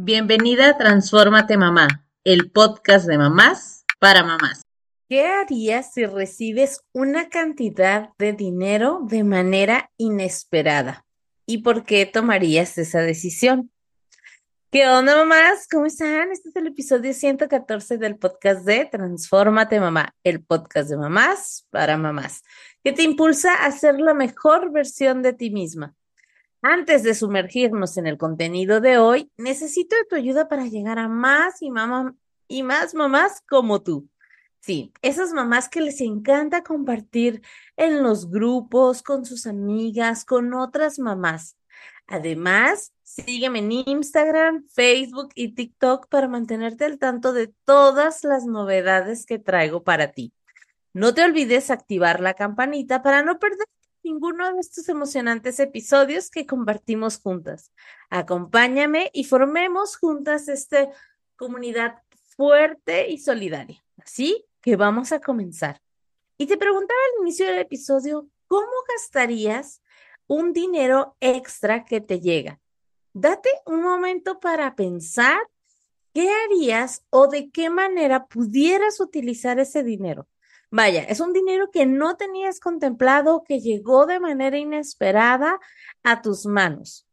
[0.00, 4.62] Bienvenida a Transfórmate Mamá, el podcast de mamás para mamás.
[5.08, 11.04] ¿Qué harías si recibes una cantidad de dinero de manera inesperada?
[11.46, 13.72] ¿Y por qué tomarías esa decisión?
[14.70, 15.66] ¿Qué onda, mamás?
[15.68, 16.30] ¿Cómo están?
[16.30, 21.96] Este es el episodio 114 del podcast de Transfórmate Mamá, el podcast de mamás para
[21.96, 22.44] mamás,
[22.84, 25.97] que te impulsa a ser la mejor versión de ti misma.
[26.62, 31.08] Antes de sumergirnos en el contenido de hoy, necesito de tu ayuda para llegar a
[31.08, 31.70] más y,
[32.48, 34.08] y más mamás como tú.
[34.60, 37.42] Sí, esas mamás que les encanta compartir
[37.76, 41.56] en los grupos, con sus amigas, con otras mamás.
[42.08, 49.26] Además, sígueme en Instagram, Facebook y TikTok para mantenerte al tanto de todas las novedades
[49.26, 50.32] que traigo para ti.
[50.92, 53.68] No te olvides activar la campanita para no perder
[54.02, 57.72] ninguno de estos emocionantes episodios que compartimos juntas.
[58.10, 60.88] Acompáñame y formemos juntas esta
[61.36, 62.02] comunidad
[62.36, 63.84] fuerte y solidaria.
[64.02, 65.80] Así que vamos a comenzar.
[66.36, 69.82] Y te preguntaba al inicio del episodio, ¿cómo gastarías
[70.26, 72.60] un dinero extra que te llega?
[73.12, 75.38] Date un momento para pensar
[76.14, 80.28] qué harías o de qué manera pudieras utilizar ese dinero.
[80.70, 85.58] Vaya, es un dinero que no tenías contemplado, que llegó de manera inesperada
[86.02, 87.06] a tus manos.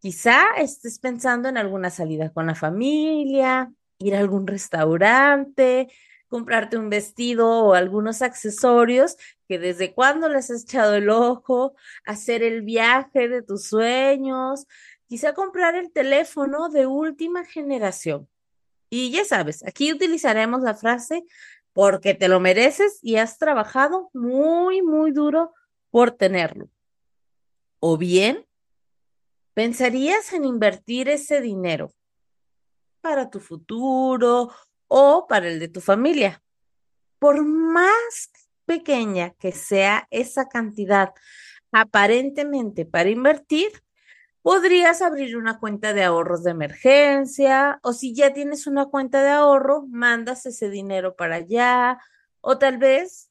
[0.00, 5.88] Quizá estés pensando en alguna salida con la familia, ir a algún restaurante,
[6.26, 12.42] comprarte un vestido o algunos accesorios que desde cuando les has echado el ojo, hacer
[12.42, 14.66] el viaje de tus sueños,
[15.06, 18.28] quizá comprar el teléfono de última generación.
[18.90, 21.22] Y ya sabes, aquí utilizaremos la frase
[21.72, 25.52] porque te lo mereces y has trabajado muy, muy duro
[25.90, 26.68] por tenerlo.
[27.80, 28.46] O bien,
[29.54, 31.92] pensarías en invertir ese dinero
[33.00, 34.50] para tu futuro
[34.88, 36.42] o para el de tu familia.
[37.18, 38.30] Por más
[38.64, 41.12] pequeña que sea esa cantidad
[41.72, 43.82] aparentemente para invertir,
[44.42, 49.30] Podrías abrir una cuenta de ahorros de emergencia o si ya tienes una cuenta de
[49.30, 51.98] ahorro, mandas ese dinero para allá
[52.40, 53.30] o tal vez,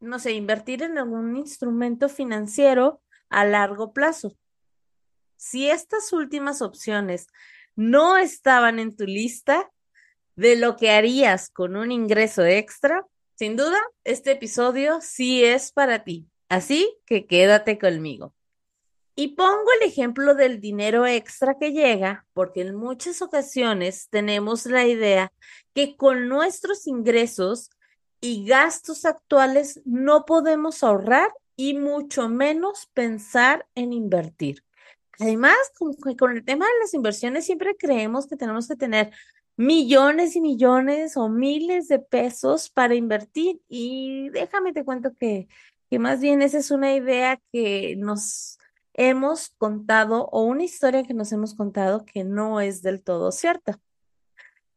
[0.00, 3.00] no sé, invertir en algún instrumento financiero
[3.30, 4.36] a largo plazo.
[5.36, 7.28] Si estas últimas opciones
[7.74, 9.70] no estaban en tu lista
[10.36, 16.04] de lo que harías con un ingreso extra, sin duda, este episodio sí es para
[16.04, 16.28] ti.
[16.50, 18.34] Así que quédate conmigo.
[19.20, 24.86] Y pongo el ejemplo del dinero extra que llega, porque en muchas ocasiones tenemos la
[24.86, 25.30] idea
[25.74, 27.68] que con nuestros ingresos
[28.22, 34.64] y gastos actuales no podemos ahorrar y mucho menos pensar en invertir.
[35.18, 35.94] Además, con,
[36.34, 39.12] el tema de las inversiones siempre creemos que tenemos que tener
[39.54, 45.46] millones y millones o miles de pesos para invertir y déjame te cuento que,
[45.90, 48.56] que más bien esa es una idea que nos
[49.02, 53.80] hemos contado o una historia que nos hemos contado que no es del todo cierta.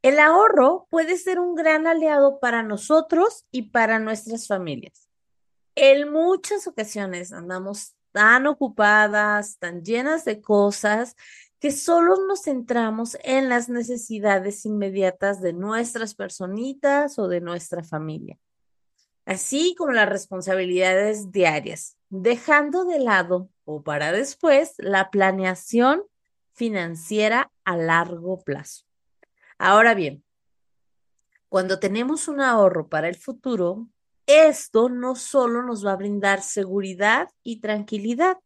[0.01, 5.09] El ahorro puede ser un gran aliado para nosotros y para nuestras familias.
[5.75, 11.17] En muchas ocasiones andamos tan ocupadas, tan llenas de cosas,
[11.59, 18.39] que solo nos centramos en las necesidades inmediatas de nuestras personitas o de nuestra familia,
[19.25, 26.03] así como las responsabilidades diarias, dejando de lado o para después la planeación
[26.53, 28.85] financiera a largo plazo.
[29.57, 30.23] Ahora bien,
[31.49, 33.87] cuando tenemos un ahorro para el futuro,
[34.25, 38.37] esto no solo nos va a brindar seguridad y tranquilidad,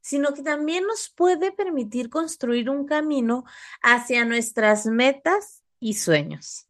[0.00, 3.44] sino que también nos puede permitir construir un camino
[3.82, 6.68] hacia nuestras metas y sueños.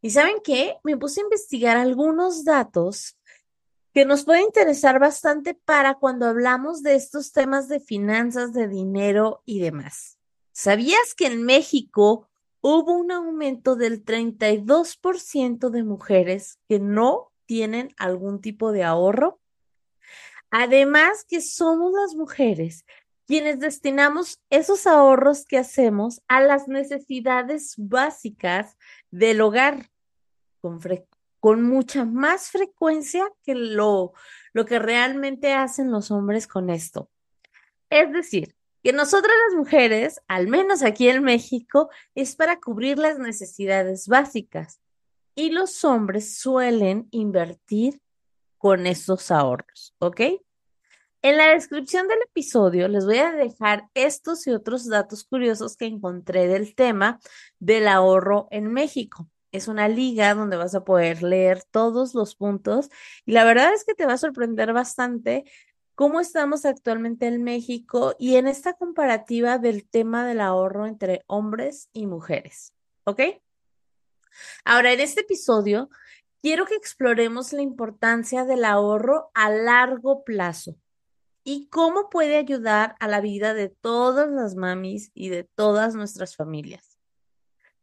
[0.00, 0.76] ¿Y saben qué?
[0.84, 3.17] Me puse a investigar algunos datos
[3.98, 9.42] que nos puede interesar bastante para cuando hablamos de estos temas de finanzas, de dinero
[9.44, 10.20] y demás.
[10.52, 12.28] ¿Sabías que en México
[12.60, 19.40] hubo un aumento del 32% de mujeres que no tienen algún tipo de ahorro?
[20.48, 22.84] Además que somos las mujeres
[23.26, 28.78] quienes destinamos esos ahorros que hacemos a las necesidades básicas
[29.10, 29.90] del hogar,
[30.60, 30.80] con,
[31.48, 34.12] con mucha más frecuencia que lo,
[34.52, 37.08] lo que realmente hacen los hombres con esto.
[37.88, 43.18] Es decir, que nosotras las mujeres, al menos aquí en México, es para cubrir las
[43.18, 44.82] necesidades básicas
[45.34, 47.98] y los hombres suelen invertir
[48.58, 50.20] con esos ahorros, ¿ok?
[51.22, 55.86] En la descripción del episodio les voy a dejar estos y otros datos curiosos que
[55.86, 57.20] encontré del tema
[57.58, 59.30] del ahorro en México.
[59.52, 62.90] Es una liga donde vas a poder leer todos los puntos
[63.24, 65.44] y la verdad es que te va a sorprender bastante
[65.94, 71.88] cómo estamos actualmente en México y en esta comparativa del tema del ahorro entre hombres
[71.92, 72.72] y mujeres.
[73.04, 73.20] ¿Ok?
[74.64, 75.90] Ahora, en este episodio,
[76.40, 80.76] quiero que exploremos la importancia del ahorro a largo plazo
[81.42, 86.36] y cómo puede ayudar a la vida de todas las mamis y de todas nuestras
[86.36, 86.98] familias.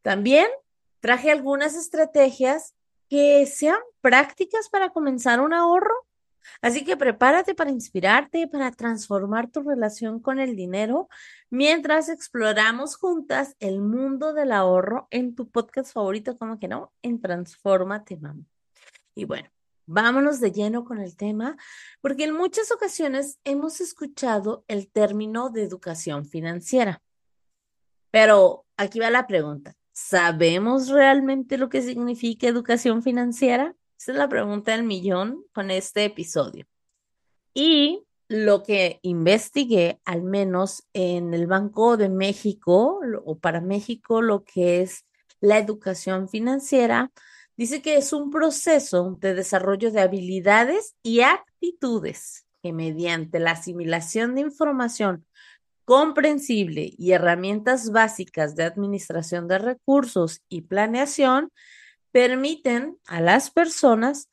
[0.03, 0.47] También
[1.05, 2.73] traje algunas estrategias
[3.11, 5.93] que sean prácticas para comenzar un ahorro.
[6.63, 11.07] Así que prepárate para inspirarte, para transformar tu relación con el dinero,
[11.51, 17.21] mientras exploramos juntas el mundo del ahorro en tu podcast favorito, como que no, en
[17.21, 18.47] Transformate Mami.
[19.13, 19.47] Y bueno,
[19.87, 21.57] Vámonos de lleno con el tema,
[22.01, 27.03] porque en muchas ocasiones hemos escuchado el término de educación financiera.
[28.09, 29.75] Pero aquí va la pregunta.
[29.95, 33.75] ¿Sabemos realmente lo que significa educación financiera?
[33.97, 36.67] Esa es la pregunta del millón con este episodio.
[37.53, 44.43] Y lo que investigué, al menos en el Banco de México o para México, lo
[44.43, 45.05] que es
[45.39, 47.11] la educación financiera,
[47.57, 54.35] Dice que es un proceso de desarrollo de habilidades y actitudes que mediante la asimilación
[54.35, 55.25] de información
[55.85, 61.51] comprensible y herramientas básicas de administración de recursos y planeación
[62.11, 64.29] permiten a las personas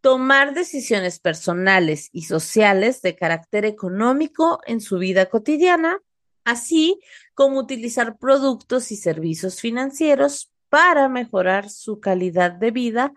[0.00, 5.98] tomar decisiones personales y sociales de carácter económico en su vida cotidiana,
[6.44, 7.00] así
[7.34, 13.14] como utilizar productos y servicios financieros para mejorar su calidad de vida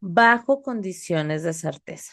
[0.00, 2.12] bajo condiciones de certeza.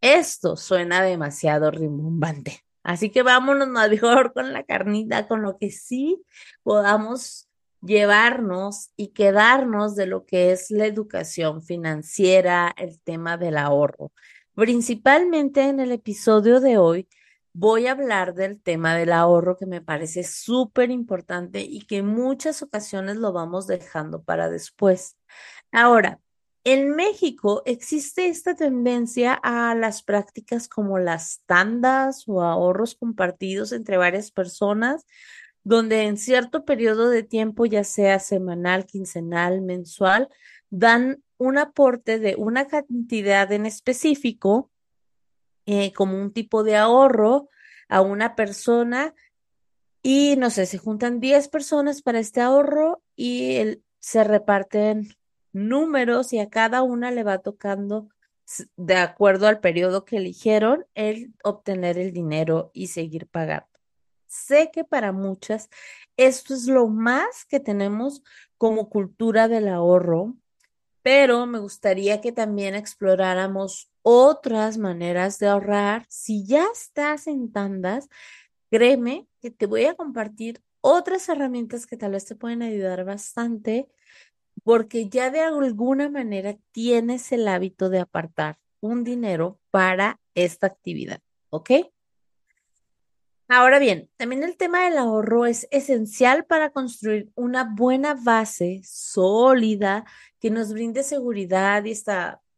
[0.00, 2.64] Esto suena demasiado rimbombante.
[2.84, 6.22] Así que vámonos mejor con la carnita, con lo que sí
[6.62, 7.48] podamos
[7.82, 14.12] llevarnos y quedarnos de lo que es la educación financiera, el tema del ahorro.
[14.54, 17.08] Principalmente en el episodio de hoy
[17.52, 22.06] voy a hablar del tema del ahorro que me parece súper importante y que en
[22.06, 25.16] muchas ocasiones lo vamos dejando para después.
[25.72, 26.20] Ahora,
[26.64, 33.98] en México existe esta tendencia a las prácticas como las tandas o ahorros compartidos entre
[33.98, 35.06] varias personas,
[35.62, 40.28] donde en cierto periodo de tiempo, ya sea semanal, quincenal, mensual,
[40.70, 44.70] dan un aporte de una cantidad en específico
[45.66, 47.50] eh, como un tipo de ahorro
[47.88, 49.14] a una persona
[50.02, 55.08] y no sé, se juntan 10 personas para este ahorro y se reparten
[55.54, 58.08] números y a cada una le va tocando
[58.76, 63.66] de acuerdo al periodo que eligieron el obtener el dinero y seguir pagando.
[64.26, 65.70] Sé que para muchas
[66.16, 68.22] esto es lo más que tenemos
[68.58, 70.34] como cultura del ahorro,
[71.02, 76.04] pero me gustaría que también exploráramos otras maneras de ahorrar.
[76.08, 78.08] Si ya estás en tandas,
[78.70, 83.88] créeme que te voy a compartir otras herramientas que tal vez te pueden ayudar bastante,
[84.64, 91.20] porque ya de alguna manera tienes el hábito de apartar un dinero para esta actividad,
[91.50, 91.70] ¿ok?
[93.46, 100.06] Ahora bien, también el tema del ahorro es esencial para construir una buena base sólida
[100.40, 101.94] que nos brinde seguridad y,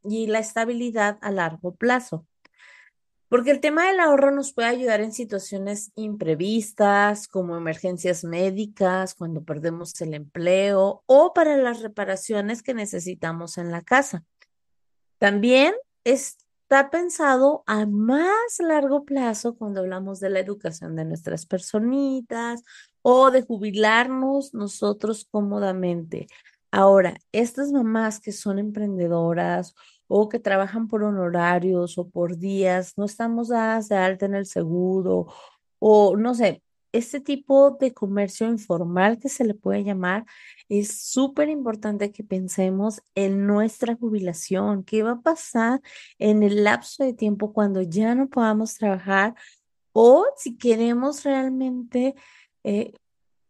[0.04, 2.26] y la estabilidad a largo plazo.
[3.28, 9.42] Porque el tema del ahorro nos puede ayudar en situaciones imprevistas, como emergencias médicas, cuando
[9.42, 14.25] perdemos el empleo o para las reparaciones que necesitamos en la casa.
[15.18, 21.47] También es está pensado a más largo plazo cuando hablamos de la educación de nuestras
[21.47, 22.64] personitas
[23.02, 26.26] o de jubilarnos nosotros cómodamente.
[26.73, 29.76] Ahora, estas mamás que son emprendedoras
[30.08, 34.46] o que trabajan por honorarios o por días, no estamos dadas de alta en el
[34.46, 35.26] seguro
[35.78, 40.25] o no sé, este tipo de comercio informal que se le puede llamar,
[40.68, 45.80] es súper importante que pensemos en nuestra jubilación, qué va a pasar
[46.18, 49.34] en el lapso de tiempo cuando ya no podamos trabajar
[49.92, 52.14] o si queremos realmente,
[52.64, 52.92] eh,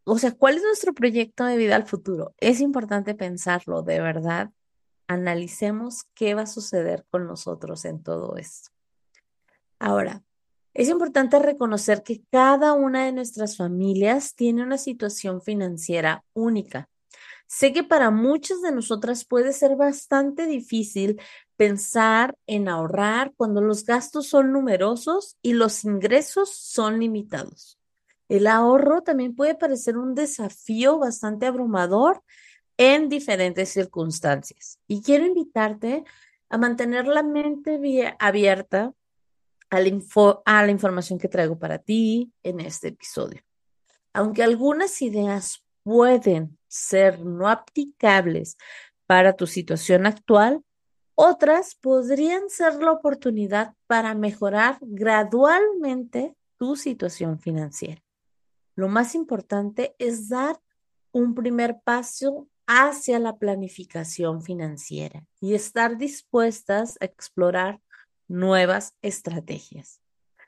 [0.04, 2.34] o sea, cuál es nuestro proyecto de vida al futuro.
[2.38, 4.50] Es importante pensarlo, de verdad.
[5.08, 8.70] Analicemos qué va a suceder con nosotros en todo esto.
[9.78, 10.22] Ahora,
[10.74, 16.90] es importante reconocer que cada una de nuestras familias tiene una situación financiera única.
[17.46, 21.20] Sé que para muchas de nosotras puede ser bastante difícil
[21.56, 27.78] pensar en ahorrar cuando los gastos son numerosos y los ingresos son limitados.
[28.28, 32.22] El ahorro también puede parecer un desafío bastante abrumador
[32.76, 34.78] en diferentes circunstancias.
[34.86, 36.04] Y quiero invitarte
[36.48, 37.78] a mantener la mente
[38.18, 38.92] abierta
[39.70, 40.00] a la,
[40.44, 43.42] a la información que traigo para ti en este episodio.
[44.12, 48.56] Aunque algunas ideas pueden ser no aplicables
[49.06, 50.62] para tu situación actual,
[51.14, 58.02] otras podrían ser la oportunidad para mejorar gradualmente tu situación financiera.
[58.74, 60.60] Lo más importante es dar
[61.12, 67.80] un primer paso hacia la planificación financiera y estar dispuestas a explorar
[68.28, 70.00] nuevas estrategias.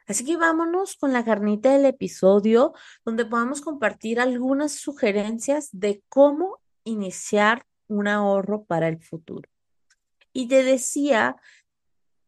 [0.06, 2.72] Así que vámonos con la carnita del episodio
[3.04, 9.48] donde podamos compartir algunas sugerencias de cómo iniciar un ahorro para el futuro.
[10.32, 11.36] Y te decía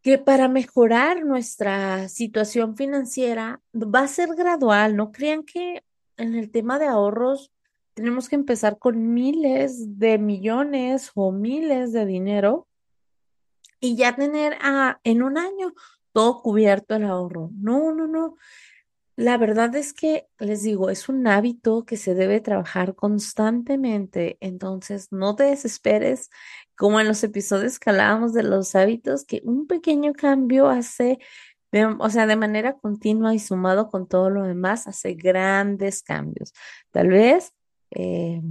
[0.02, 4.97] que para mejorar nuestra situación financiera va a ser gradual.
[4.97, 5.82] No crean que
[6.16, 7.50] en el tema de ahorros
[8.00, 12.66] tenemos que empezar con miles de millones o miles de dinero
[13.78, 15.75] y ya tener ah, en un año
[16.12, 17.50] todo cubierto el ahorro.
[17.52, 18.37] No, no, no.
[19.16, 25.09] La verdad es que les digo, es un hábito que se debe trabajar constantemente, entonces
[25.12, 26.30] no te desesperes,
[26.76, 31.19] como en los episodios que hablábamos de los hábitos, que un pequeño cambio hace,
[31.99, 36.54] o sea, de manera continua y sumado con todo lo demás, hace grandes cambios.
[36.92, 37.52] Tal vez
[37.90, 38.42] eh,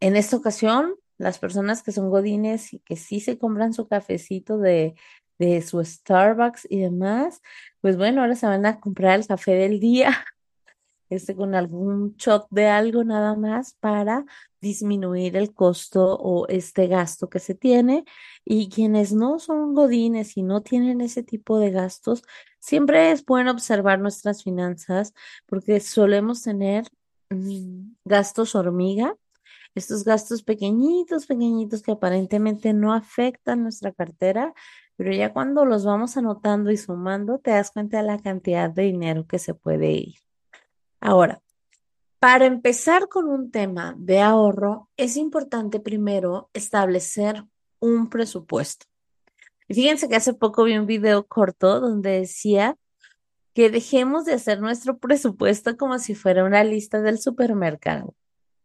[0.00, 4.58] en esta ocasión, las personas que son godines y que sí se compran su cafecito
[4.58, 4.94] de,
[5.38, 7.40] de su Starbucks y demás,
[7.80, 10.10] pues bueno, ahora se van a comprar el café del día,
[11.10, 14.24] este con algún shot de algo nada más para
[14.60, 18.04] disminuir el costo o este gasto que se tiene.
[18.44, 22.22] Y quienes no son godines y no tienen ese tipo de gastos,
[22.58, 25.14] siempre es bueno observar nuestras finanzas
[25.46, 26.86] porque solemos tener
[28.04, 29.16] gastos hormiga,
[29.74, 34.54] estos gastos pequeñitos, pequeñitos que aparentemente no afectan nuestra cartera,
[34.96, 38.82] pero ya cuando los vamos anotando y sumando, te das cuenta de la cantidad de
[38.82, 40.14] dinero que se puede ir.
[41.00, 41.42] Ahora,
[42.20, 47.44] para empezar con un tema de ahorro, es importante primero establecer
[47.80, 48.86] un presupuesto.
[49.68, 52.78] Y fíjense que hace poco vi un video corto donde decía
[53.54, 58.14] que dejemos de hacer nuestro presupuesto como si fuera una lista del supermercado.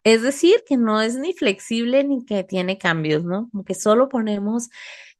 [0.04, 3.50] Es decir, que no es ni flexible ni que tiene cambios, ¿no?
[3.52, 4.70] Como que solo ponemos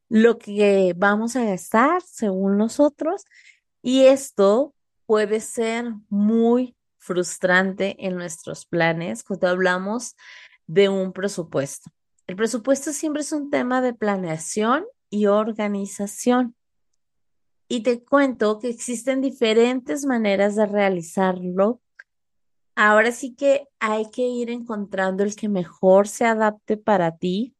[0.10, 3.26] lo que vamos a gastar según nosotros
[3.82, 4.74] y esto
[5.06, 10.16] puede ser muy frustrante en nuestros planes cuando hablamos
[10.68, 11.92] de un presupuesto.
[12.28, 16.56] El presupuesto siempre es un tema de planeación y organización.
[17.72, 21.80] Y te cuento que existen diferentes maneras de realizarlo.
[22.76, 27.54] Ahora sí que hay que ir encontrando el que mejor se adapte para ti,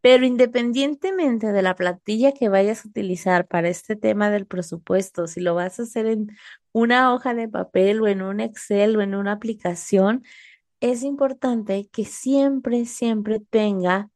[0.00, 5.40] pero independientemente de la plantilla que vayas a utilizar para este tema del presupuesto, si
[5.40, 6.28] lo vas a hacer en
[6.70, 10.22] una hoja de papel o en un Excel o en una aplicación,
[10.78, 14.10] es importante que siempre, siempre tenga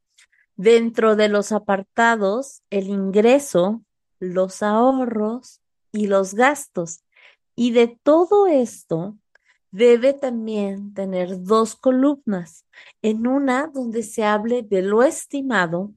[0.55, 3.83] dentro de los apartados el ingreso
[4.21, 5.61] los ahorros
[5.93, 7.05] y los gastos.
[7.55, 9.17] Y de todo esto
[9.71, 12.65] debe también tener dos columnas.
[13.03, 15.93] En una donde se hable de lo estimado,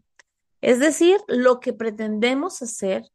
[0.62, 3.10] es decir, lo que pretendemos hacer,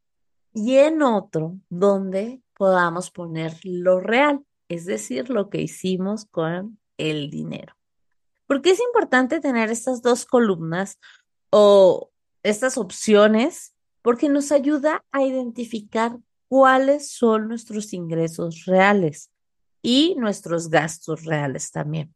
[0.53, 7.29] y en otro donde podamos poner lo real, es decir, lo que hicimos con el
[7.29, 7.75] dinero.
[8.47, 10.99] ¿Por qué es importante tener estas dos columnas
[11.51, 12.09] o
[12.43, 13.75] estas opciones
[14.07, 19.33] porque nos ayuda a identificar cuáles son nuestros ingresos reales
[19.81, 22.15] y nuestros gastos reales también.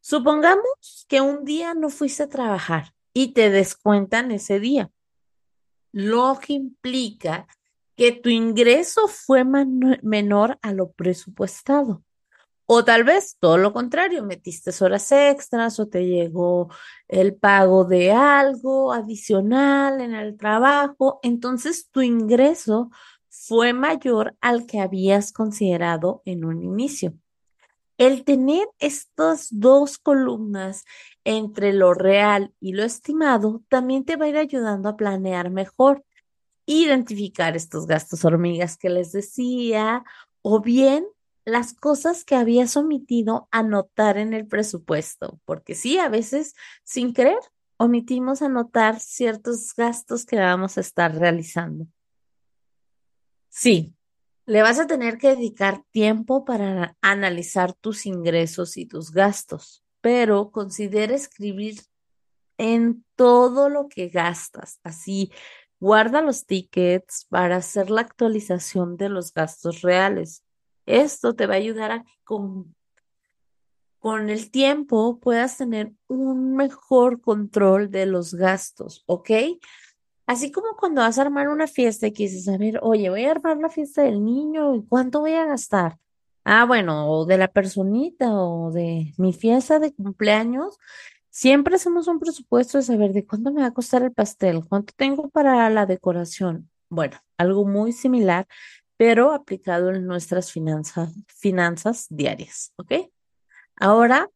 [0.00, 4.90] Supongamos que un día no fuiste a trabajar y te descuentan ese día,
[5.92, 7.46] lo que implica
[7.96, 12.02] que tu ingreso fue menor a lo presupuestado.
[12.72, 16.68] O tal vez todo lo contrario, metiste horas extras o te llegó
[17.08, 21.18] el pago de algo adicional en el trabajo.
[21.24, 22.92] Entonces tu ingreso
[23.28, 27.14] fue mayor al que habías considerado en un inicio.
[27.98, 30.84] El tener estas dos columnas
[31.24, 36.04] entre lo real y lo estimado también te va a ir ayudando a planear mejor,
[36.66, 40.04] identificar estos gastos hormigas que les decía,
[40.42, 41.04] o bien
[41.44, 46.54] las cosas que habías omitido anotar en el presupuesto, porque sí, a veces
[46.84, 47.38] sin creer
[47.76, 51.86] omitimos anotar ciertos gastos que vamos a estar realizando.
[53.48, 53.94] Sí,
[54.46, 60.50] le vas a tener que dedicar tiempo para analizar tus ingresos y tus gastos, pero
[60.50, 61.80] considera escribir
[62.58, 64.78] en todo lo que gastas.
[64.82, 65.32] Así,
[65.78, 70.44] guarda los tickets para hacer la actualización de los gastos reales.
[70.86, 72.74] Esto te va a ayudar a con,
[73.98, 79.30] con el tiempo puedas tener un mejor control de los gastos, ¿ok?
[80.26, 83.58] Así como cuando vas a armar una fiesta y quieres saber, oye, voy a armar
[83.58, 85.98] la fiesta del niño y cuánto voy a gastar.
[86.44, 90.78] Ah, bueno, o de la personita o de mi fiesta de cumpleaños.
[91.30, 94.92] Siempre hacemos un presupuesto de saber de cuánto me va a costar el pastel, cuánto
[94.96, 96.70] tengo para la decoración.
[96.88, 98.48] Bueno, algo muy similar,
[99.00, 102.92] pero aplicado en nuestras finanzas, diarias, ¿ok?
[103.76, 104.28] Ahora,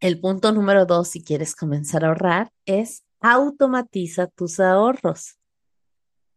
[0.00, 5.38] el punto número dos, si quieres comenzar a ahorrar, es automatiza tus ahorros.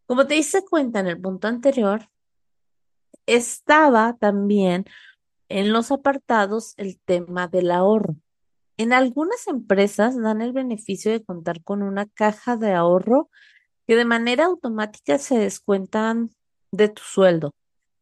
[0.06, 2.08] Como te diste cuenta en el punto anterior,
[3.26, 4.86] estaba también
[5.50, 8.18] en los apartados el tema del ahorro.
[8.78, 13.32] En algunas empresas dan el beneficio de contar con una caja de ahorro
[13.88, 16.30] que de manera automática se descuentan
[16.76, 17.52] de tu sueldo.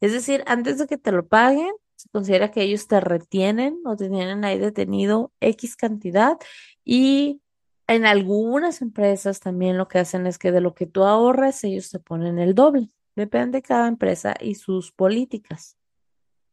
[0.02, 3.96] Es decir, antes de que te lo paguen, se considera que ellos te retienen o
[3.96, 6.38] te tienen ahí detenido X cantidad
[6.84, 7.42] y
[7.88, 11.90] en algunas empresas también lo que hacen es que de lo que tú ahorras, ellos
[11.90, 12.90] te ponen el doble.
[13.16, 15.78] Depende de cada empresa y sus políticas.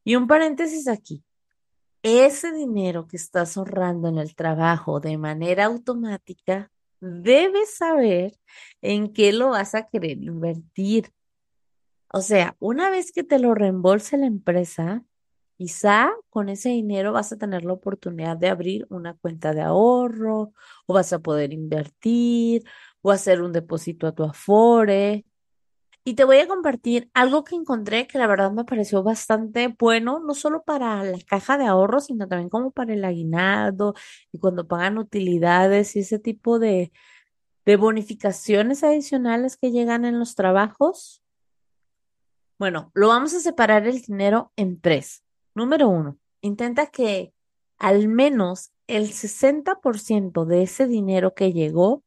[0.04, 1.24] Y un paréntesis aquí.
[2.02, 8.38] Ese dinero que estás ahorrando en el trabajo de manera automática, debes saber
[8.80, 11.12] en qué lo vas a querer invertir.
[12.12, 15.04] O sea, una vez que te lo reembolse la empresa,
[15.60, 20.54] Quizá con ese dinero vas a tener la oportunidad de abrir una cuenta de ahorro
[20.86, 22.64] o vas a poder invertir
[23.02, 25.26] o hacer un depósito a tu Afore.
[26.04, 30.20] Y te voy a compartir algo que encontré que la verdad me pareció bastante bueno,
[30.20, 33.94] no solo para la caja de ahorros, sino también como para el aguinaldo
[34.32, 36.90] y cuando pagan utilidades y ese tipo de,
[37.66, 41.19] de bonificaciones adicionales que llegan en los trabajos.
[42.60, 45.24] Bueno, lo vamos a separar el dinero en tres.
[45.54, 47.32] Número uno, intenta que
[47.78, 52.04] al menos el 60% de ese dinero que llegó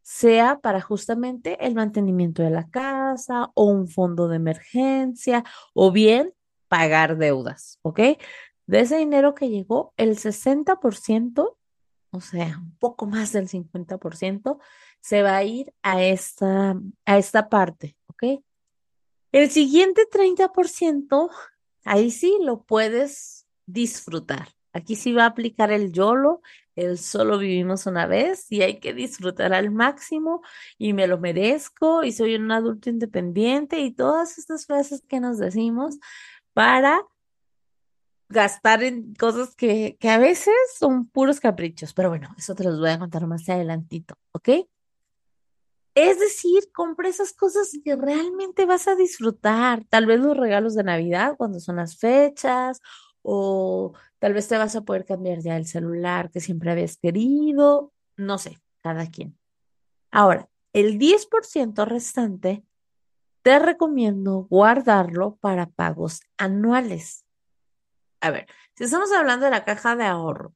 [0.00, 6.32] sea para justamente el mantenimiento de la casa o un fondo de emergencia o bien
[6.68, 8.00] pagar deudas, ¿ok?
[8.66, 11.58] De ese dinero que llegó, el 60%,
[12.10, 14.58] o sea, un poco más del 50%,
[15.02, 18.40] se va a ir a esta, a esta parte, ¿ok?
[19.32, 21.30] El siguiente 30%
[21.84, 24.48] ahí sí lo puedes disfrutar.
[24.72, 26.42] Aquí sí va a aplicar el YOLO,
[26.76, 30.42] el solo vivimos una vez y hay que disfrutar al máximo
[30.78, 35.38] y me lo merezco y soy un adulto independiente y todas estas frases que nos
[35.38, 35.98] decimos
[36.52, 37.02] para
[38.28, 42.78] gastar en cosas que, que a veces son puros caprichos, pero bueno, eso te los
[42.78, 44.50] voy a contar más adelantito, ¿ok?
[46.02, 49.84] Es decir, compra esas cosas que realmente vas a disfrutar.
[49.90, 52.80] Tal vez los regalos de Navidad cuando son las fechas,
[53.20, 57.92] o tal vez te vas a poder cambiar ya el celular que siempre habías querido.
[58.16, 59.38] No sé, cada quien.
[60.10, 62.64] Ahora, el 10% restante
[63.42, 67.26] te recomiendo guardarlo para pagos anuales.
[68.22, 70.54] A ver, si estamos hablando de la caja de ahorro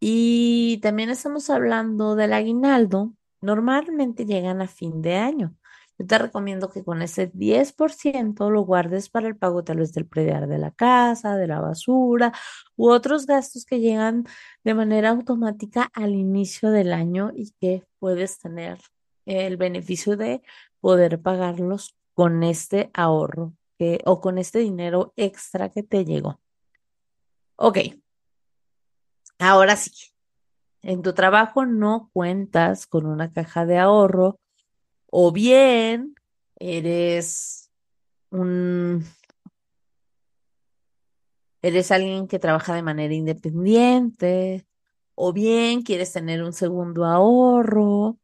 [0.00, 5.54] y también estamos hablando del aguinaldo, Normalmente llegan a fin de año.
[5.98, 10.06] Yo te recomiendo que con ese 10% lo guardes para el pago tal vez del
[10.06, 12.32] prediar de la casa, de la basura
[12.76, 14.24] u otros gastos que llegan
[14.62, 18.78] de manera automática al inicio del año y que puedes tener
[19.26, 20.42] el beneficio de
[20.80, 23.54] poder pagarlos con este ahorro
[24.04, 26.40] o con este dinero extra que te llegó.
[27.56, 27.78] Ok,
[29.38, 29.90] ahora sí,
[30.82, 34.38] en tu trabajo no cuentas con una caja de ahorro
[35.10, 36.14] o bien
[36.56, 37.70] eres
[38.30, 39.04] un
[41.62, 44.66] eres alguien que trabaja de manera independiente
[45.14, 48.18] o bien quieres tener un segundo ahorro.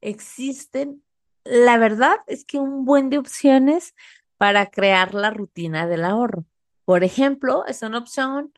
[0.00, 1.02] Existen,
[1.44, 3.94] la verdad es que un buen de opciones
[4.36, 6.44] para crear la rutina del ahorro.
[6.84, 8.52] Por ejemplo, es una opción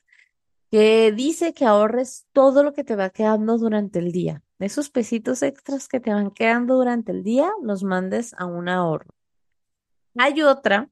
[0.73, 4.43] que dice que ahorres todo lo que te va quedando durante el día.
[4.59, 9.15] Esos pesitos extras que te van quedando durante el día, los mandes a un ahorro.
[10.17, 10.89] Hay otra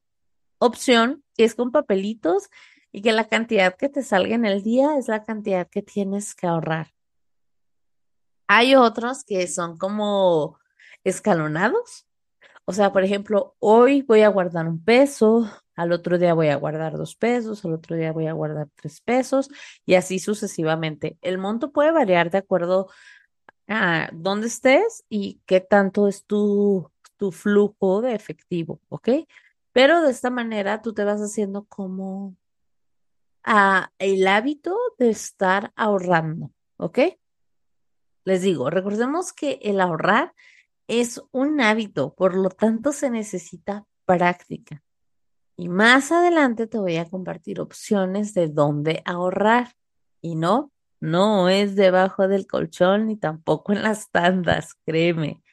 [0.58, 2.50] opción que es con papelitos
[2.92, 6.34] y que la cantidad que te salga en el día es la cantidad que tienes
[6.34, 6.92] que ahorrar.
[8.48, 10.58] Hay otros que son como
[11.04, 12.06] escalonados.
[12.70, 16.54] O sea, por ejemplo, hoy voy a guardar un peso, al otro día voy a
[16.54, 19.50] guardar dos pesos, al otro día voy a guardar tres pesos
[19.85, 21.18] y así sucesivamente.
[21.20, 22.88] El monto puede variar de acuerdo
[23.66, 29.09] a dónde estés y qué tanto es tu, tu flujo de efectivo, ¿ok?
[29.72, 32.37] Pero de esta manera tú te vas haciendo como
[33.42, 37.00] a el hábito de estar ahorrando, ¿ok?
[38.24, 40.35] Les digo, recordemos que el ahorrar
[40.90, 44.83] es un hábito, por lo tanto se necesita práctica.
[45.57, 49.72] Y más adelante te voy a compartir opciones de dónde ahorrar.
[50.20, 55.44] Y no, no es debajo del colchón ni tampoco en las tandas, créeme,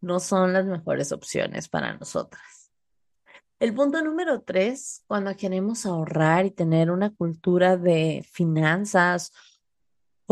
[0.00, 2.72] no son las mejores opciones para nosotras.
[3.60, 9.32] El punto número tres, cuando queremos ahorrar y tener una cultura de finanzas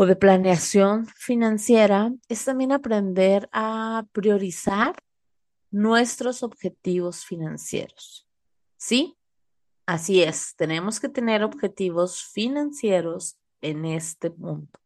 [0.01, 4.95] o de planeación financiera, es también aprender a priorizar
[5.71, 8.25] nuestros objetivos financieros.
[8.77, 9.17] ¿Sí?
[9.85, 14.79] Así es, tenemos que tener objetivos financieros en este punto.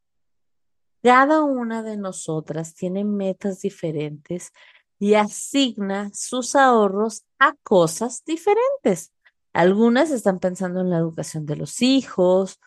[1.04, 4.52] Cada una de nosotras tiene metas diferentes
[4.97, 9.13] y asigna sus ahorros a cosas diferentes.
[9.54, 12.60] Algunas están pensando en la educación de los hijos,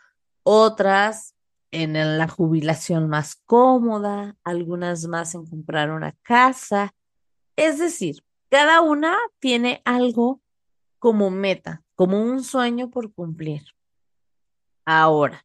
[0.45, 1.36] otras
[1.83, 6.95] en la jubilación más cómoda, algunas más en comprar una casa.
[7.55, 10.41] Es decir, cada una tiene algo
[10.99, 13.63] como meta, como un sueño por cumplir.
[14.87, 15.45] Ahora,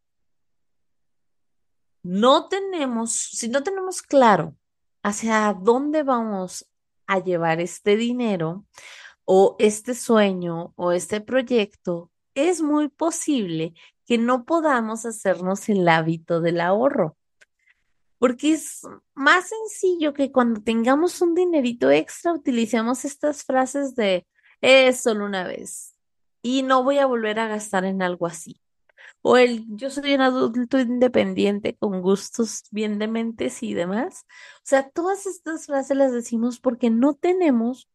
[2.02, 4.56] no tenemos, si no tenemos claro
[5.04, 6.66] hacia dónde vamos
[7.08, 8.66] a llevar este dinero
[9.26, 13.74] o este sueño o este proyecto, es muy posible
[14.12, 17.16] que no podamos hacernos el hábito del ahorro.
[18.18, 18.82] Porque es
[19.14, 24.28] más sencillo que cuando tengamos un dinerito extra, utilicemos estas frases de
[24.60, 25.96] es solo una vez
[26.42, 28.60] y no voy a volver a gastar en algo así.
[29.22, 34.26] O el yo soy un adulto independiente con gustos bien dementes y demás.
[34.58, 37.90] O sea, todas estas frases las decimos porque no tenemos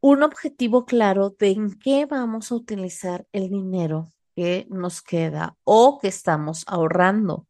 [0.00, 5.98] un objetivo claro de en qué vamos a utilizar el dinero que nos queda o
[5.98, 7.46] que estamos ahorrando.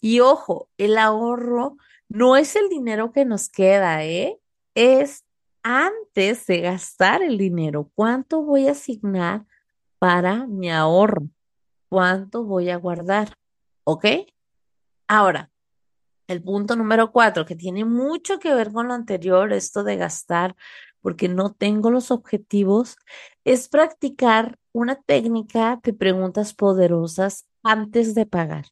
[0.00, 1.76] Y ojo, el ahorro
[2.08, 4.40] no es el dinero que nos queda, ¿eh?
[4.74, 5.24] Es
[5.62, 7.90] antes de gastar el dinero.
[7.94, 9.46] ¿Cuánto voy a asignar
[9.98, 11.28] para mi ahorro?
[11.88, 13.34] ¿Cuánto voy a guardar?
[13.84, 14.06] ¿Ok?
[15.06, 15.50] Ahora,
[16.28, 20.56] el punto número cuatro, que tiene mucho que ver con lo anterior, esto de gastar
[21.00, 22.96] porque no tengo los objetivos,
[23.50, 28.66] es practicar una técnica de preguntas poderosas antes de pagar.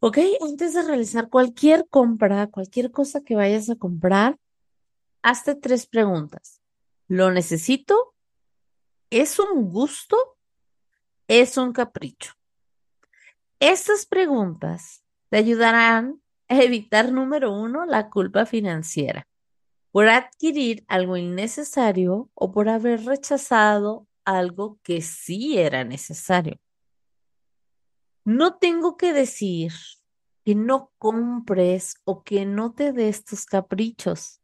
[0.00, 0.18] ¿Ok?
[0.42, 4.38] Antes de realizar cualquier compra, cualquier cosa que vayas a comprar,
[5.22, 6.60] hazte tres preguntas.
[7.06, 8.14] ¿Lo necesito?
[9.08, 10.18] ¿Es un gusto?
[11.26, 12.34] ¿Es un capricho?
[13.60, 19.26] Estas preguntas te ayudarán a evitar, número uno, la culpa financiera
[19.90, 26.58] por adquirir algo innecesario o por haber rechazado algo que sí era necesario.
[28.24, 29.72] No tengo que decir
[30.44, 34.40] que no compres o que no te des tus caprichos,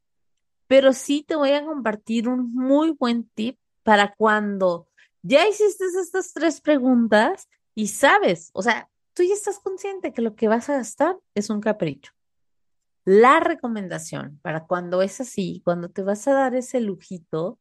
[0.67, 4.89] pero sí te voy a compartir un muy buen tip para cuando
[5.23, 10.35] ya hiciste estas tres preguntas y sabes, o sea, tú ya estás consciente que lo
[10.35, 12.13] que vas a gastar es un capricho.
[13.05, 17.59] La recomendación para cuando es así, cuando te vas a dar ese lujito,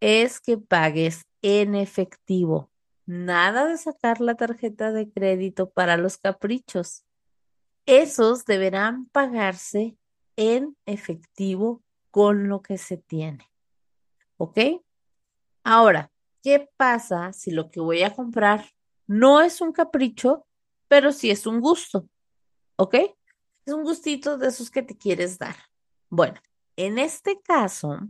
[0.00, 2.70] es que pagues en efectivo.
[3.04, 7.04] Nada de sacar la tarjeta de crédito para los caprichos.
[7.86, 9.96] Esos deberán pagarse
[10.36, 13.50] en efectivo con lo que se tiene.
[14.36, 14.58] ¿Ok?
[15.64, 18.66] Ahora, ¿qué pasa si lo que voy a comprar
[19.08, 20.46] no es un capricho,
[20.86, 22.08] pero sí es un gusto?
[22.76, 22.96] ¿Ok?
[23.64, 25.56] Es un gustito de esos que te quieres dar.
[26.08, 26.40] Bueno,
[26.76, 28.00] en este caso,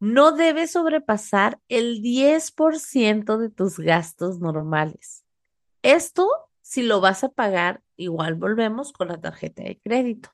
[0.00, 5.24] no debes sobrepasar el 10% de tus gastos normales.
[5.82, 6.28] Esto,
[6.60, 10.30] si lo vas a pagar, igual volvemos con la tarjeta de crédito.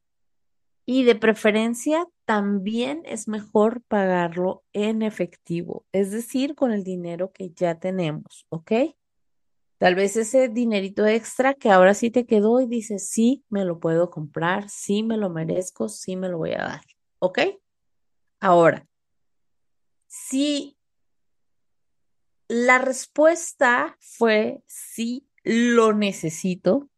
[0.87, 7.51] Y de preferencia, también es mejor pagarlo en efectivo, es decir, con el dinero que
[7.51, 8.73] ya tenemos, ¿ok?
[9.85, 13.81] Tal vez ese dinerito extra que ahora sí te quedó y dices, sí, me lo
[13.81, 16.81] puedo comprar, sí, me lo merezco, sí, me lo voy a dar.
[17.19, 17.41] ¿Ok?
[18.41, 18.89] Ahora,
[20.07, 20.79] si
[22.49, 26.89] la respuesta fue sí, lo necesito,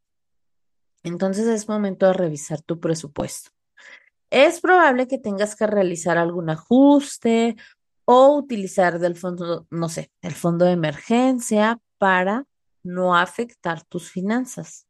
[1.02, 3.50] Entonces es momento de revisar tu presupuesto.
[4.30, 7.56] Es probable que tengas que realizar algún ajuste
[8.04, 12.46] o utilizar del fondo, no sé, el fondo de emergencia para
[12.86, 14.86] no afectar tus finanzas.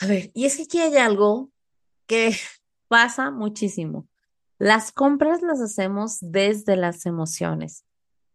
[0.00, 1.50] A ver, y es que aquí hay algo
[2.06, 2.34] que
[2.88, 4.08] pasa muchísimo.
[4.58, 7.84] Las compras las hacemos desde las emociones.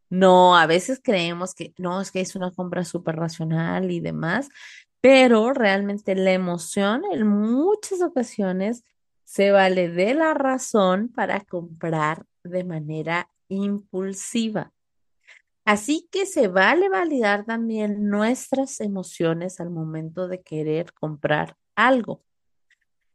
[0.10, 4.50] No, a veces creemos que no, es que es una compra súper racional y demás,
[5.02, 8.84] pero realmente la emoción en muchas ocasiones
[9.26, 14.72] se vale de la razón para comprar de manera impulsiva.
[15.68, 22.24] Así que se vale validar también nuestras emociones al momento de querer comprar algo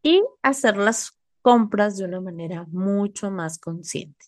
[0.02, 4.26] y hacer las compras de una manera mucho más consciente.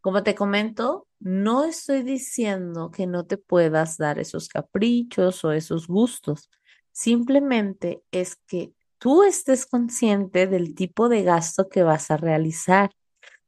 [0.00, 5.88] Como te comento, no estoy diciendo que no te puedas dar esos caprichos o esos
[5.88, 6.48] gustos.
[6.90, 12.92] Simplemente es que tú estés consciente del tipo de gasto que vas a realizar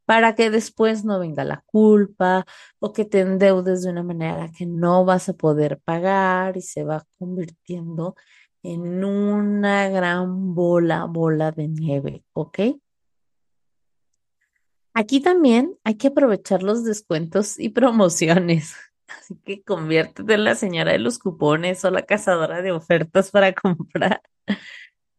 [0.08, 2.46] para que después no venga la culpa
[2.78, 6.82] o que te endeudes de una manera que no vas a poder pagar y se
[6.82, 8.16] va convirtiendo
[8.62, 12.58] en una gran bola, bola de nieve, ¿ok?
[14.94, 18.76] Aquí también hay que aprovechar los descuentos y promociones.
[19.08, 23.52] Así que conviértete en la señora de los cupones o la cazadora de ofertas para
[23.62, 24.22] comprar.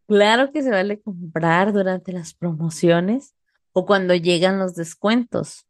[0.08, 3.36] Claro que se vale comprar durante las promociones
[3.74, 5.66] o cuando llegan los descuentos.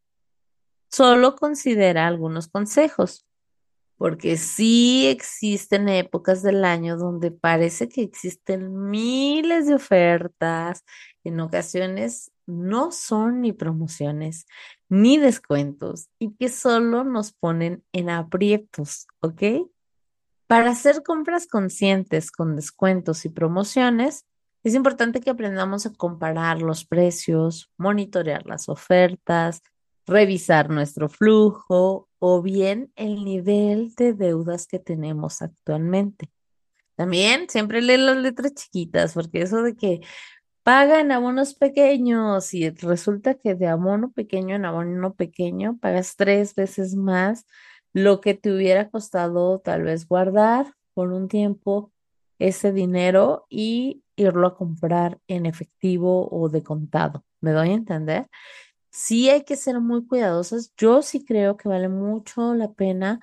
[0.89, 3.25] Solo considera algunos consejos
[3.99, 10.85] porque sí existen épocas del año donde parece que existen miles de ofertas,
[11.25, 14.47] en ocasiones no son ni promociones
[14.87, 19.67] ni descuentos y que solo nos ponen en aprietos, ¿ok?
[20.47, 24.25] Para hacer compras conscientes con descuentos y promociones,
[24.63, 29.61] es importante que aprendamos a comparar los precios, monitorear las ofertas,
[30.05, 36.29] revisar nuestro flujo o bien el nivel de deudas que tenemos actualmente.
[36.95, 40.01] También siempre lee las letras chiquitas, porque eso de que
[40.63, 46.95] pagan abonos pequeños y resulta que de abono pequeño en abono pequeño pagas tres veces
[46.95, 47.45] más
[47.93, 51.91] lo que te hubiera costado tal vez guardar por un tiempo
[52.39, 57.23] ese dinero y irlo a comprar en efectivo o de contado.
[57.41, 58.27] ¿Me doy a entender?
[58.91, 60.73] sí hay que ser muy cuidadosas.
[60.77, 63.19] Yo sí creo que vale mucho la pena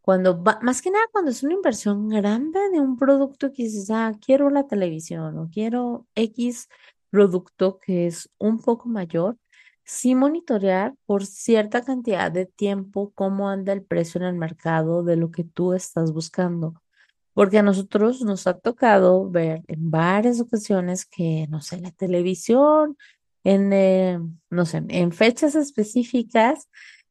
[0.00, 3.90] cuando va, más que nada cuando es una inversión grande de un producto que dices,
[3.90, 6.68] ah, quiero la televisión o quiero X
[7.10, 9.36] producto que es un poco mayor,
[9.84, 15.16] sí monitorear por cierta cantidad de tiempo cómo anda el precio en el mercado de
[15.16, 16.74] lo que tú estás buscando.
[17.34, 22.96] Porque a nosotros nos ha tocado ver en varias ocasiones que, no sé, la televisión
[23.44, 24.18] en, eh,
[24.50, 26.68] no sé, en fechas específicas,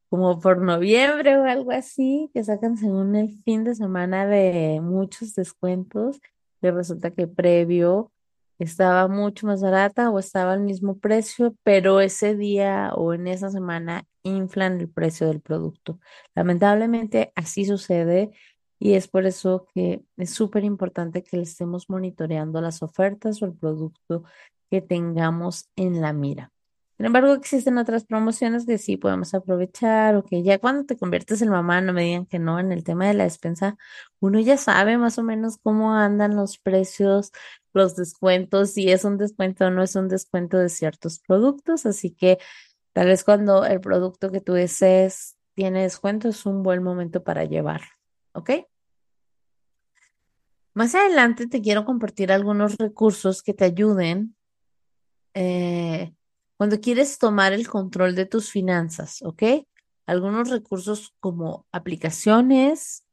[0.08, 5.34] como por noviembre o algo así, que sacan según el fin de semana de muchos
[5.34, 6.20] descuentos,
[6.62, 8.12] y resulta que previo
[8.58, 13.50] estaba mucho más barata o estaba al mismo precio, pero ese día o en esa
[13.50, 15.98] semana inflan el precio del producto.
[16.34, 18.32] Lamentablemente así sucede
[18.80, 23.44] y es por eso que es súper importante que le estemos monitoreando las ofertas o
[23.44, 24.24] el producto
[24.70, 26.50] que tengamos en la mira.
[26.96, 31.40] Sin embargo, existen otras promociones que sí podemos aprovechar o que ya cuando te conviertes
[31.40, 33.76] en mamá, no me digan que no, en el tema de la despensa,
[34.18, 37.32] uno ya sabe más o menos cómo andan los precios,
[37.72, 42.10] los descuentos, si es un descuento o no es un descuento de ciertos productos, así
[42.10, 42.38] que
[42.92, 47.44] tal vez cuando el producto que tú desees tiene descuento es un buen momento para
[47.44, 47.88] llevarlo,
[48.32, 48.50] ¿ok?
[50.74, 54.36] Más adelante te quiero compartir algunos recursos que te ayuden
[55.34, 56.14] eh,
[56.56, 59.42] cuando quieres tomar el control de tus finanzas, ¿ok?
[60.06, 63.04] Algunos recursos como aplicaciones,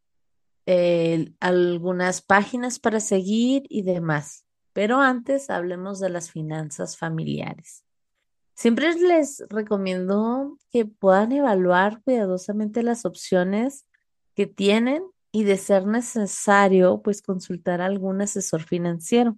[1.40, 4.46] algunas páginas para seguir y demás.
[4.74, 7.84] Pero antes hablemos de las finanzas familiares.
[8.54, 13.87] Siempre les recomiendo que puedan evaluar cuidadosamente las opciones
[14.38, 19.36] que tienen y de ser necesario, pues consultar a algún asesor financiero,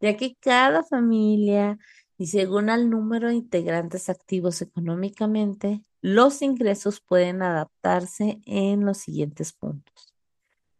[0.00, 1.78] ya que cada familia
[2.18, 9.54] y según el número de integrantes activos económicamente, los ingresos pueden adaptarse en los siguientes
[9.54, 10.14] puntos.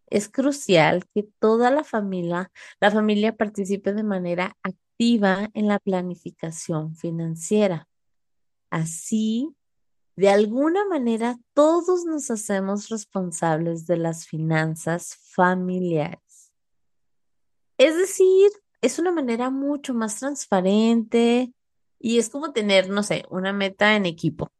[0.08, 6.96] Es crucial que toda la familia, la familia participe de manera activa en la planificación
[6.96, 7.88] financiera.
[8.68, 9.56] Así,
[10.18, 16.52] de alguna manera, todos nos hacemos responsables de las finanzas familiares.
[17.76, 18.50] Es decir,
[18.80, 21.52] es una manera mucho más transparente
[22.00, 24.50] y es como tener, no sé, una meta en equipo.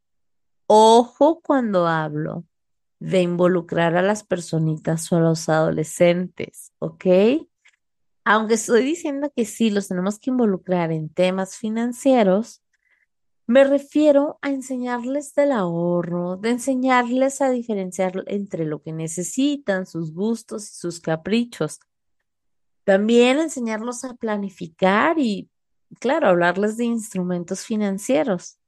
[0.68, 2.44] Ojo cuando hablo
[3.00, 7.04] de involucrar a las personitas o a los adolescentes, ¿ok?
[8.24, 12.62] Aunque estoy diciendo que sí, los tenemos que involucrar en temas financieros,
[13.48, 20.12] me refiero a enseñarles del ahorro, de enseñarles a diferenciar entre lo que necesitan, sus
[20.12, 21.80] gustos y sus caprichos.
[22.84, 25.48] También enseñarlos a planificar y,
[25.98, 28.58] claro, hablarles de instrumentos financieros.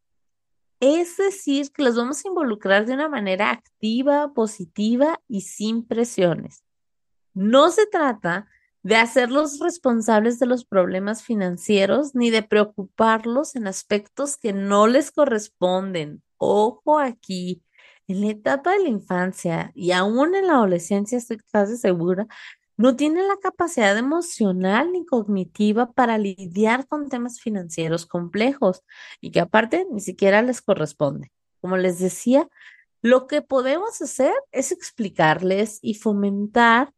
[0.81, 6.65] Es decir, que los vamos a involucrar de una manera activa, positiva y sin presiones.
[7.35, 8.49] No se trata
[8.83, 15.11] de hacerlos responsables de los problemas financieros ni de preocuparlos en aspectos que no les
[15.11, 16.23] corresponden.
[16.39, 17.63] Ojo aquí,
[18.09, 22.27] en la etapa de la infancia y aún en la adolescencia, estoy casi segura,
[22.77, 28.83] no tienen la capacidad emocional ni cognitiva para lidiar con temas financieros complejos
[29.21, 31.31] y que aparte ni siquiera les corresponde.
[31.61, 32.49] Como les decía,
[33.03, 36.95] lo que podemos hacer es explicarles y fomentar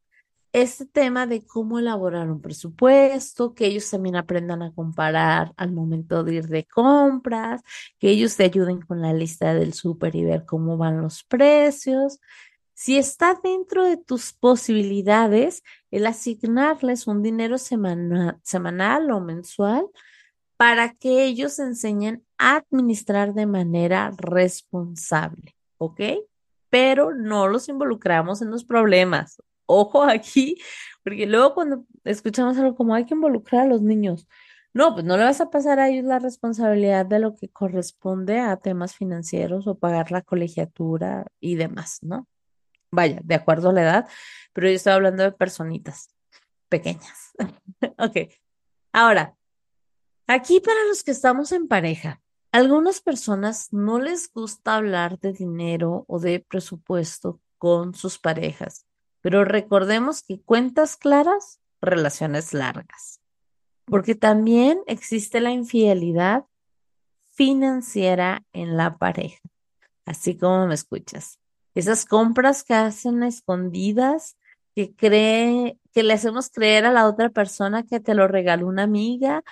[0.53, 6.25] este tema de cómo elaborar un presupuesto, que ellos también aprendan a comparar al momento
[6.25, 7.63] de ir de compras,
[7.99, 12.21] que ellos te ayuden con la lista del súper y ver cómo van los precios,
[12.75, 19.87] si está dentro de tus posibilidades el asignarles un dinero semanal o mensual
[20.57, 26.01] para que ellos enseñen a administrar de manera responsable, ¿ok?
[26.71, 29.41] Pero no los involucramos en los problemas.
[29.67, 30.59] Ojo aquí,
[31.05, 34.27] porque luego cuando escuchamos algo como hay que involucrar a los niños,
[34.75, 38.41] no, pues no le vas a pasar a ellos la responsabilidad de lo que corresponde
[38.41, 42.27] a temas financieros o pagar la colegiatura y demás, ¿no?
[42.91, 44.09] Vaya, de acuerdo a la edad,
[44.53, 46.09] pero yo estoy hablando de personitas
[46.69, 47.33] pequeñas.
[47.99, 48.33] ok.
[48.93, 49.37] Ahora,
[50.27, 56.05] aquí para los que estamos en pareja, algunas personas no les gusta hablar de dinero
[56.09, 58.87] o de presupuesto con sus parejas,
[59.23, 63.21] pero recordemos que cuentas claras, relaciones largas,
[63.87, 66.45] porque también existe la infidelidad
[67.31, 69.41] financiera en la pareja,
[70.05, 71.39] así como me escuchas.
[71.75, 74.37] Esas compras que hacen escondidas,
[74.75, 78.83] que cree, que le hacemos creer a la otra persona que te lo regaló una
[78.83, 79.43] amiga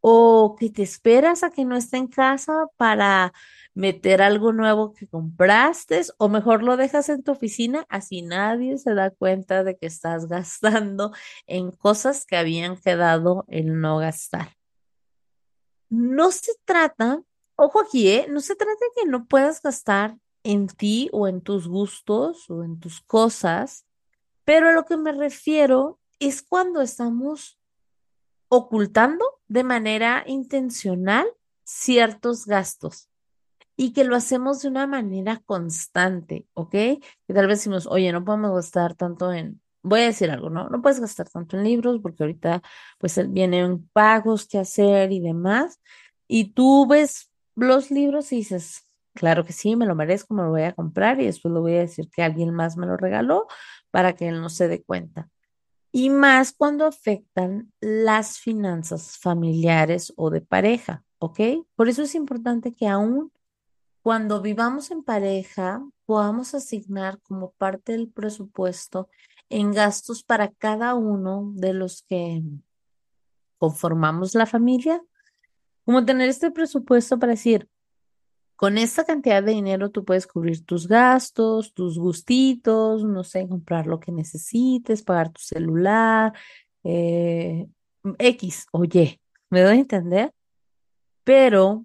[0.00, 3.32] o que te esperas a que no esté en casa para
[3.80, 8.92] meter algo nuevo que compraste o mejor lo dejas en tu oficina, así nadie se
[8.92, 11.12] da cuenta de que estás gastando
[11.46, 14.54] en cosas que habían quedado en no gastar.
[15.88, 17.22] No se trata,
[17.56, 18.26] ojo aquí, ¿eh?
[18.28, 22.62] no se trata de que no puedas gastar en ti o en tus gustos o
[22.62, 23.86] en tus cosas,
[24.44, 27.58] pero a lo que me refiero es cuando estamos
[28.48, 31.26] ocultando de manera intencional
[31.64, 33.09] ciertos gastos
[33.80, 36.70] y que lo hacemos de una manera constante, ¿ok?
[36.70, 40.68] Que tal vez decimos, oye, no podemos gastar tanto en, voy a decir algo, ¿no?
[40.68, 42.60] No puedes gastar tanto en libros porque ahorita
[42.98, 45.80] pues vienen pagos que hacer y demás,
[46.28, 50.50] y tú ves los libros y dices, Claro que sí, me lo merezco, me lo
[50.50, 53.46] voy a comprar y después le voy a decir que alguien más me lo regaló
[53.90, 55.30] para que él no se dé cuenta.
[55.90, 61.40] Y más cuando afectan las finanzas familiares o de pareja, ¿ok?
[61.74, 63.32] Por eso es importante que aún
[64.02, 69.08] cuando vivamos en pareja podamos asignar como parte del presupuesto
[69.48, 72.42] en gastos para cada uno de los que
[73.58, 75.02] conformamos la familia,
[75.84, 77.68] como tener este presupuesto para decir,
[78.56, 83.86] con esa cantidad de dinero tú puedes cubrir tus gastos, tus gustitos, no sé, comprar
[83.86, 86.32] lo que necesites, pagar tu celular,
[86.84, 87.66] eh,
[88.18, 90.32] X o Y, ¿me doy a entender?
[91.24, 91.84] Pero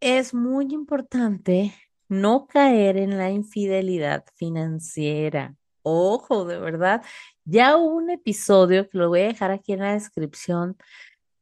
[0.00, 1.74] es muy importante
[2.08, 5.54] no caer en la infidelidad financiera.
[5.82, 7.02] Ojo, de verdad.
[7.44, 10.76] Ya hubo un episodio que lo voy a dejar aquí en la descripción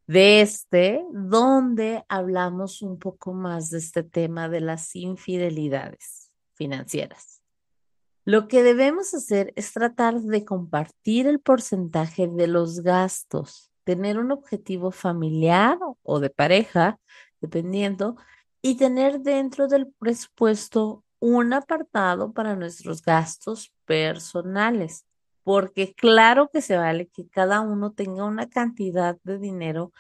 [0.06, 7.42] de este, donde hablamos un poco más de este tema de las infidelidades financieras.
[8.24, 14.32] Lo que debemos hacer es tratar de compartir el porcentaje de los gastos, tener un
[14.32, 16.98] objetivo familiar o de pareja,
[17.40, 18.16] dependiendo,
[18.62, 25.08] y tener dentro del presupuesto un apartado para nuestros gastos personales
[25.48, 29.94] porque claro que se vale que cada uno tenga una cantidad de dinero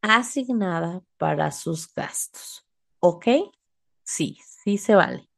[0.00, 2.64] asignada para sus gastos.
[3.00, 3.26] ¿Ok?
[4.04, 5.28] Sí, sí se vale.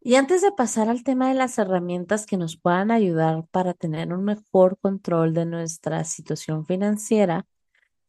[0.00, 4.12] Y antes de pasar al tema de las herramientas que nos puedan ayudar para tener
[4.12, 7.46] un mejor control de nuestra situación financiera,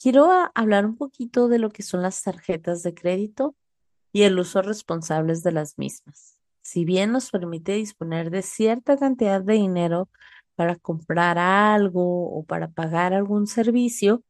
[0.01, 3.55] quiero hablar un poquito de lo que son las tarjetas de crédito
[4.11, 6.39] y el uso responsable de las mismas.
[6.61, 10.09] Si bien nos permite disponer de cierta cantidad de dinero
[10.55, 14.23] para comprar algo o para pagar algún servicio,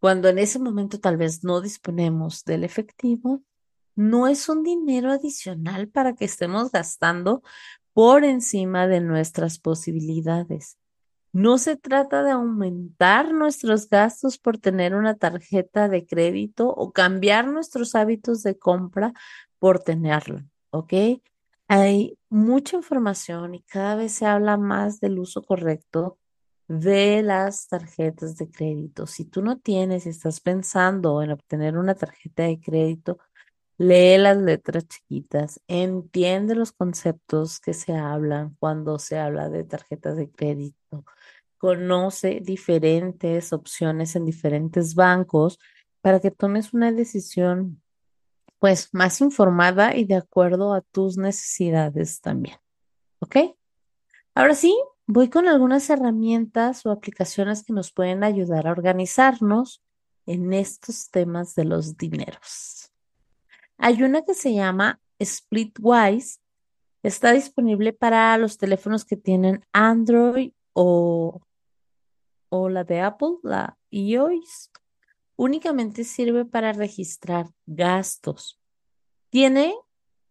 [0.00, 3.42] cuando en ese momento tal vez no disponemos del efectivo,
[3.94, 7.42] no es un dinero adicional para que estemos gastando
[7.94, 10.77] por encima de nuestras posibilidades.
[11.38, 17.46] No se trata de aumentar nuestros gastos por tener una tarjeta de crédito o cambiar
[17.46, 19.12] nuestros hábitos de compra
[19.60, 20.92] por tenerla, ¿ok?
[21.68, 26.18] Hay mucha información y cada vez se habla más del uso correcto
[26.66, 29.06] de las tarjetas de crédito.
[29.06, 33.20] Si tú no tienes y estás pensando en obtener una tarjeta de crédito,
[33.80, 40.16] Lee las letras chiquitas, entiende los conceptos que se hablan cuando se habla de tarjetas
[40.16, 41.04] de crédito,
[41.58, 45.58] conoce diferentes opciones en diferentes bancos
[46.00, 47.82] para que tomes una decisión
[48.58, 52.56] pues más informada y de acuerdo a tus necesidades también.
[53.20, 53.36] ¿Ok?
[54.34, 59.82] Ahora sí, voy con algunas herramientas o aplicaciones que nos pueden ayudar a organizarnos
[60.26, 62.92] en estos temas de los dineros.
[63.78, 66.40] Hay una que se llama Splitwise.
[67.02, 71.40] Está disponible para los teléfonos que tienen Android o,
[72.48, 74.70] o la de Apple, la iOS.
[75.36, 78.58] Únicamente sirve para registrar gastos.
[79.30, 79.74] Tiene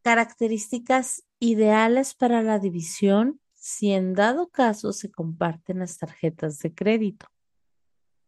[0.01, 7.27] características ideales para la división si en dado caso se comparten las tarjetas de crédito.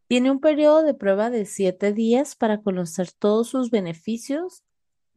[0.08, 4.64] Tiene un periodo de prueba de siete días para conocer todos sus beneficios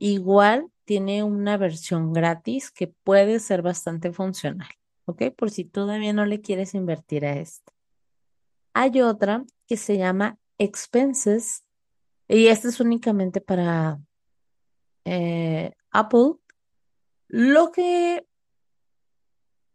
[0.05, 4.67] Igual tiene una versión gratis que puede ser bastante funcional,
[5.05, 5.31] ¿ok?
[5.37, 7.73] Por si todavía no le quieres invertir a este.
[8.75, 11.65] Hay otra que se llama Expenses
[12.29, 14.01] y esta es únicamente para
[15.05, 16.35] eh, Apple.
[17.29, 18.27] Lo que,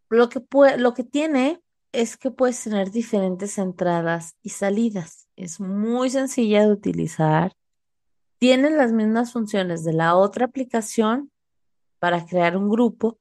[0.09, 0.41] lo que,
[0.77, 5.27] lo que tiene es que puedes tener diferentes entradas y salidas.
[5.35, 7.57] Es muy sencilla de utilizar
[8.39, 11.31] tienen las mismas funciones de la otra aplicación
[11.99, 13.19] para crear un grupo,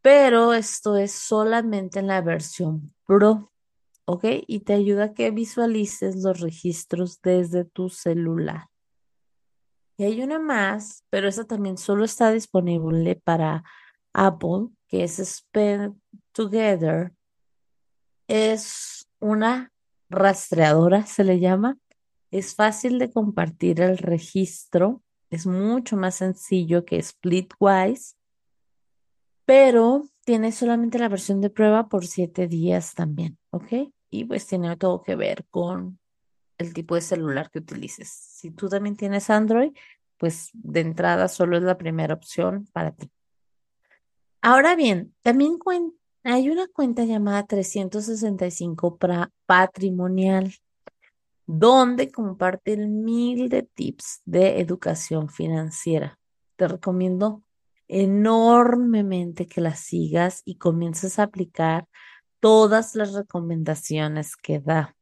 [0.00, 3.52] pero esto es solamente en la versión Pro,
[4.06, 4.24] ¿ok?
[4.46, 8.68] Y te ayuda a que visualices los registros desde tu celular.
[9.96, 13.64] Y hay una más, pero esa también solo está disponible para
[14.12, 16.00] Apple, que es Spend
[16.32, 17.12] Together.
[18.26, 19.72] Es una
[20.10, 21.78] rastreadora, se le llama,
[22.30, 28.16] es fácil de compartir el registro, es mucho más sencillo que Splitwise,
[29.44, 33.92] pero tiene solamente la versión de prueba por siete días también, ¿ok?
[34.10, 35.98] Y pues tiene todo que ver con
[36.58, 38.08] el tipo de celular que utilices.
[38.08, 39.72] Si tú también tienes Android,
[40.18, 43.10] pues de entrada solo es la primera opción para ti.
[44.40, 45.58] Ahora bien, también
[46.22, 48.98] hay una cuenta llamada 365
[49.46, 50.54] patrimonial
[51.46, 56.18] donde comparten mil de tips de educación financiera.
[56.56, 57.42] Te recomiendo
[57.88, 61.86] enormemente que las sigas y comiences a aplicar
[62.44, 64.94] todas las recomendaciones que da.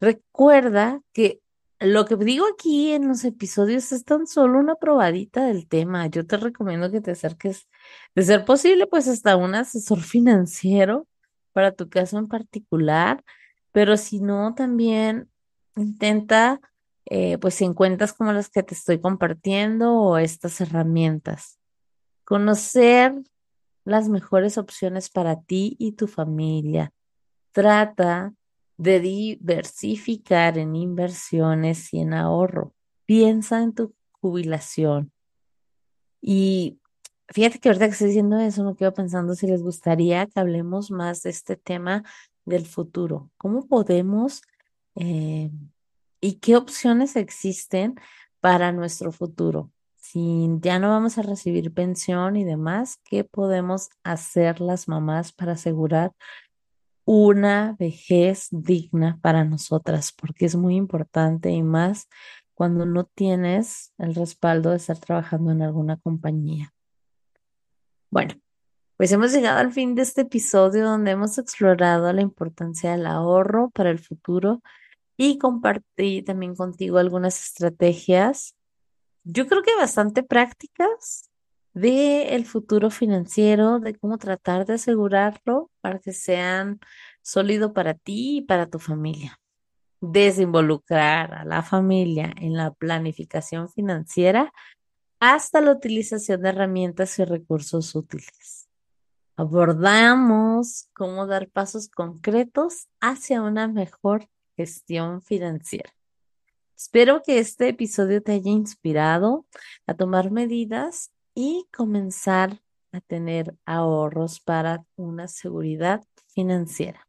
[0.00, 1.40] Recuerda que
[1.78, 6.08] lo que digo aquí en los episodios es tan solo una probadita del tema.
[6.08, 7.68] Yo te recomiendo que te acerques,
[8.16, 11.06] de ser posible, pues hasta un asesor financiero
[11.52, 13.22] para tu caso en particular,
[13.70, 15.30] pero si no, también
[15.76, 16.60] Intenta,
[17.04, 21.60] eh, pues si encuentras como las que te estoy compartiendo o estas herramientas,
[22.24, 23.14] conocer
[23.84, 26.92] las mejores opciones para ti y tu familia.
[27.52, 28.34] Trata
[28.76, 32.74] de diversificar en inversiones y en ahorro.
[33.06, 35.12] Piensa en tu jubilación.
[36.20, 36.78] Y
[37.28, 40.90] fíjate que ahorita que estoy diciendo eso, me quedo pensando si les gustaría que hablemos
[40.90, 42.04] más de este tema
[42.44, 43.30] del futuro.
[43.36, 44.42] ¿Cómo podemos
[44.94, 45.50] eh,
[46.20, 47.96] y qué opciones existen
[48.40, 49.70] para nuestro futuro.
[50.12, 55.52] Si ya no vamos a recibir pensión y demás, ¿qué podemos hacer las mamás para
[55.52, 56.12] asegurar
[57.06, 60.12] una vejez digna para nosotras?
[60.12, 62.10] Porque es muy importante y más
[62.52, 66.74] cuando no tienes el respaldo de estar trabajando en alguna compañía.
[68.10, 68.34] Bueno,
[68.98, 73.70] pues hemos llegado al fin de este episodio donde hemos explorado la importancia del ahorro
[73.70, 74.60] para el futuro
[75.16, 78.56] y compartí también contigo algunas estrategias,
[79.24, 81.30] yo creo que bastante prácticas
[81.74, 86.80] de el futuro financiero, de cómo tratar de asegurarlo para que sean
[87.22, 89.38] sólido para ti y para tu familia.
[90.00, 94.52] Desinvolucrar a la familia en la planificación financiera
[95.20, 98.68] hasta la utilización de herramientas y recursos útiles.
[99.36, 105.90] Abordamos cómo dar pasos concretos hacia una mejor gestión financiera.
[106.82, 109.46] Espero que este episodio te haya inspirado
[109.86, 112.60] a tomar medidas y comenzar
[112.90, 116.02] a tener ahorros para una seguridad
[116.34, 117.06] financiera.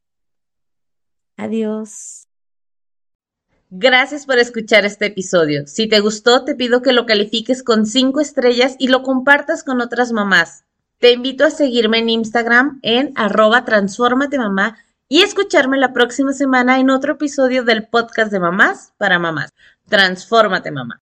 [1.38, 2.28] Adiós.
[3.72, 5.66] Gracias por escuchar este episodio.
[5.66, 9.82] Si te gustó, te pido que lo califiques con cinco estrellas y lo compartas con
[9.82, 10.66] otras mamás.
[11.00, 13.66] Te invito a seguirme en Instagram en arroba
[14.38, 14.78] mamá
[15.14, 19.52] y escucharme la próxima semana en otro episodio del podcast de mamás para mamás.
[19.88, 21.03] Transfórmate mamá.